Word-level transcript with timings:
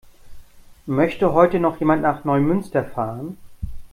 Möchte 0.87 1.31
heute 1.31 1.59
noch 1.59 1.79
jemand 1.79 2.01
nach 2.01 2.23
Neumünster 2.25 2.83
fahren? 2.83 3.37